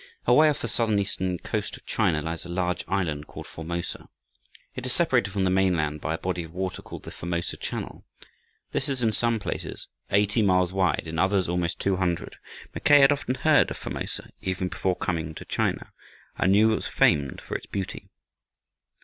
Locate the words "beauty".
17.67-18.09